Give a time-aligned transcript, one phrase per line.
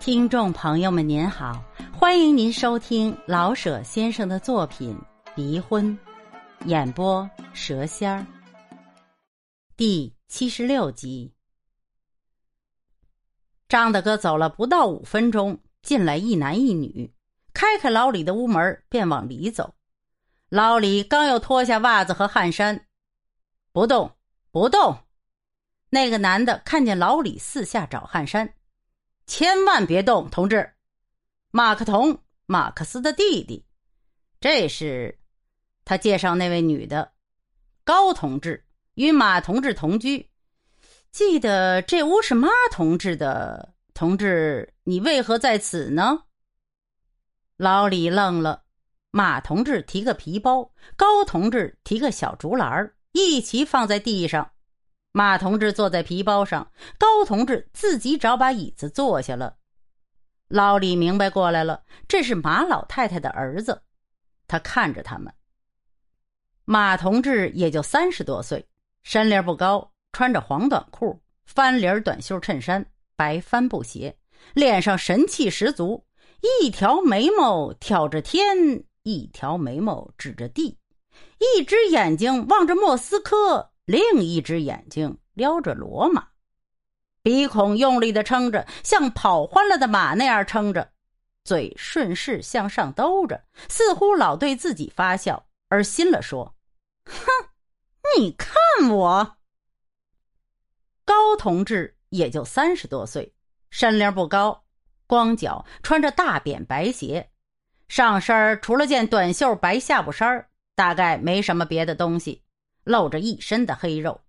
[0.00, 4.96] 听众朋友们，您好，欢迎您收听老舍先生的作品
[5.34, 5.86] 《离婚》，
[6.66, 8.26] 演播蛇仙儿。
[9.76, 11.30] 第七十六集。
[13.68, 17.12] 张大哥走了不到五分钟，进来一男一女，
[17.52, 19.74] 开开老李的屋门，便往里走。
[20.48, 22.86] 老李刚要脱下袜子和汗衫，
[23.70, 24.10] 不动，
[24.50, 24.96] 不动。
[25.90, 28.50] 那个男的看见老李四下找汗衫。
[29.30, 30.72] 千万别动，同志！
[31.52, 33.64] 马克同，马克思的弟弟，
[34.40, 35.20] 这是
[35.84, 37.12] 他介绍那位女的，
[37.84, 40.28] 高同志与马同志同居。
[41.12, 46.24] 记得这屋是马同志的，同志，你为何在此呢？
[47.56, 48.64] 老李愣了。
[49.12, 54.50] 马同志提个皮包，高同志提个小竹篮一起放在地上。
[55.12, 59.56] 马同志坐在皮包上，高同志自己找把椅子坐下了。
[60.46, 63.82] 老李明白过来了，这是马老太太的儿子。
[64.46, 65.32] 他看着他们。
[66.64, 68.68] 马同志也就三十多岁，
[69.02, 72.86] 身龄不高，穿着黄短裤、翻领短袖衬衫、
[73.16, 74.16] 白帆布鞋，
[74.54, 76.04] 脸上神气十足，
[76.60, 80.78] 一条眉毛挑着天，一条眉毛指着地，
[81.38, 83.69] 一只眼睛望着莫斯科。
[83.90, 86.28] 另一只眼睛撩着罗马，
[87.24, 90.92] 鼻孔用力的撑着，像跑欢了的马那样撑着，
[91.42, 96.54] 嘴顺势向上兜着，似乎老对自己发笑，而心了说
[97.04, 97.26] ：“哼，
[98.16, 99.38] 你看我。”
[101.04, 103.34] 高同志也就三十多岁，
[103.70, 104.62] 身龄不高，
[105.08, 107.28] 光脚，穿着大扁白鞋，
[107.88, 110.46] 上身除了件短袖白下布衫
[110.76, 112.44] 大概没什么别的东西。
[112.84, 114.20] 露着一身的黑肉，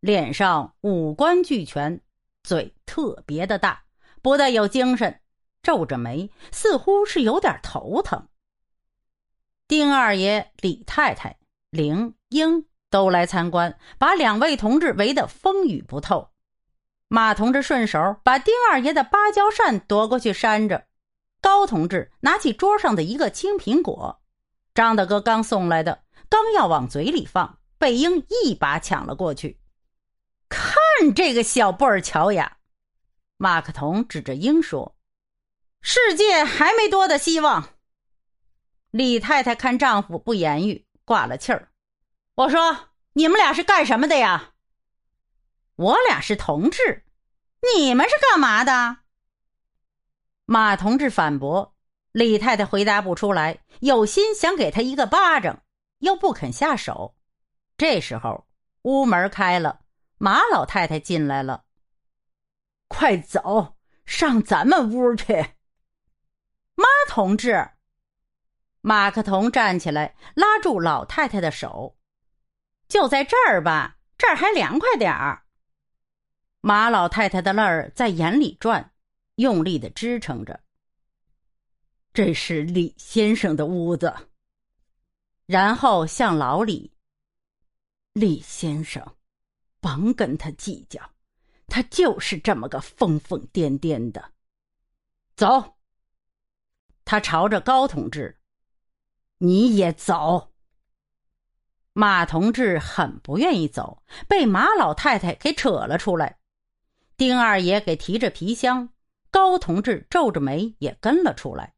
[0.00, 2.00] 脸上五官俱全，
[2.42, 3.82] 嘴特别的大，
[4.22, 5.20] 不但有精神，
[5.62, 8.28] 皱着眉，似乎是有点头疼。
[9.68, 11.38] 丁二爷、李太太、
[11.70, 16.30] 玲英都来参观，把两位同志围得风雨不透。
[17.08, 20.86] 马同志顺手把丁二爷的芭蕉扇夺过去扇着，
[21.40, 24.20] 高同志拿起桌上的一个青苹果，
[24.74, 27.58] 张大哥刚送来的，刚要往嘴里放。
[27.78, 29.60] 贝英一把抢了过去，
[30.48, 30.74] 看
[31.14, 32.58] 这个小布尔乔呀！
[33.36, 34.96] 马克同指着英说
[35.82, 37.74] ：“世界还没多的希望。”
[38.90, 41.70] 李太太看丈夫不言语，挂了气儿。
[42.34, 44.54] 我说：“你们俩是干什么的呀？”
[45.76, 47.04] 我俩是同志，
[47.74, 48.98] 你们是干嘛的？
[50.46, 51.74] 马同志反驳。
[52.12, 55.62] 李太太回答不出来，有心想给他一个巴掌，
[55.98, 57.15] 又不肯下手。
[57.76, 58.46] 这时候，
[58.82, 59.80] 屋门开了，
[60.18, 61.64] 马老太太进来了。
[62.88, 65.34] 快走上咱们屋去，
[66.74, 67.70] 马同志。
[68.80, 71.98] 马克同站起来，拉住老太太的手
[72.88, 75.42] ：“就在这儿吧，这儿还凉快点儿。”
[76.62, 78.92] 马老太太的泪儿在眼里转，
[79.34, 80.60] 用力的支撑着。
[82.14, 84.14] 这是李先生的屋子。
[85.44, 86.95] 然后向老李。
[88.16, 89.14] 李先生，
[89.78, 90.98] 甭跟他计较，
[91.66, 94.32] 他就是这么个疯疯癫癫的。
[95.34, 95.76] 走。
[97.04, 98.40] 他朝着高同志，
[99.36, 100.54] 你也走。
[101.92, 106.38] 马同志很不愿意走，被马老太太给扯了出来。
[107.18, 108.88] 丁二爷给提着皮箱，
[109.30, 111.74] 高同志皱着眉也跟了出来。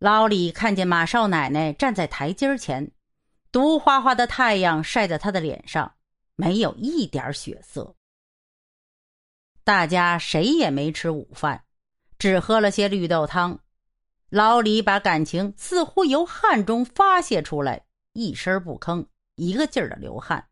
[0.00, 2.90] 老李看见马少奶奶站在台阶前。
[3.52, 5.94] 毒花花的太阳晒在他的脸上，
[6.36, 7.94] 没有一点血色。
[9.62, 11.62] 大家谁也没吃午饭，
[12.18, 13.60] 只喝了些绿豆汤。
[14.30, 20.48] 老李把感情似乎由汗中发泄出来，一声不吭，一个劲儿的流汗。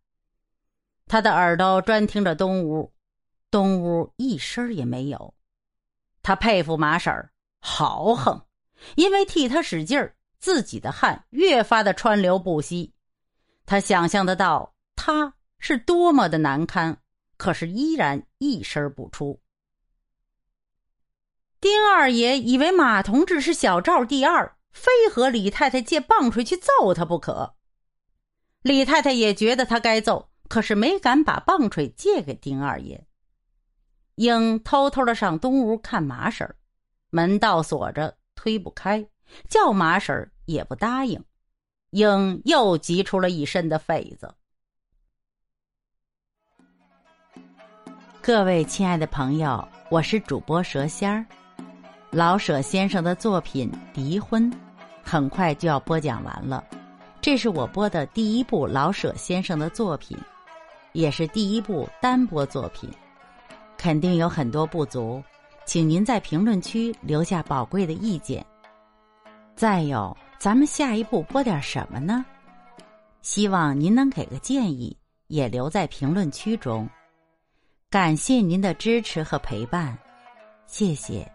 [1.07, 2.93] 他的耳朵专听着东屋，
[3.51, 5.33] 东屋一声也没有。
[6.23, 8.47] 他佩服马婶儿，豪横，
[8.97, 10.15] 因为替他使劲儿。
[10.41, 12.95] 自己的汗越发的川流不息，
[13.67, 16.99] 他想象得到他是多么的难堪，
[17.37, 19.41] 可是依然一声不出。
[21.61, 27.55] 丁二爷以为马同志是小赵第二，非和李太太借棒槌去揍他不可。
[28.63, 33.07] 李太太也觉得他该揍，可是没敢把棒槌借给丁二爷。
[34.15, 36.55] 英偷偷的上东屋看马婶
[37.11, 39.07] 门道锁着，推不开。
[39.49, 41.23] 叫马婶儿也不答应，
[41.91, 44.35] 英又急出了一身的痱子。
[48.23, 51.25] 各位亲爱的朋友，我是主播蛇仙儿，
[52.11, 54.53] 老舍先生的作品《离婚》，
[55.03, 56.65] 很快就要播讲完了。
[57.23, 60.17] 这是我播的第一部老舍先生的作品，
[60.93, 62.91] 也是第一部单播作品，
[63.77, 65.23] 肯定有很多不足，
[65.65, 68.45] 请您在评论区留下宝贵的意见。
[69.61, 72.25] 再有，咱们下一步播点什么呢？
[73.21, 74.97] 希望您能给个建议，
[75.27, 76.89] 也留在评论区中。
[77.91, 79.99] 感谢您的支持和陪伴，
[80.67, 81.31] 谢谢。